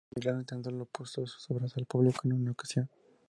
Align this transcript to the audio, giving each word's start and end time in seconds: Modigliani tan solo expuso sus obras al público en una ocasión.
Modigliani 0.09 0.45
tan 0.45 0.63
solo 0.63 0.83
expuso 0.85 1.27
sus 1.27 1.51
obras 1.51 1.77
al 1.77 1.85
público 1.85 2.21
en 2.23 2.33
una 2.33 2.49
ocasión. 2.53 2.89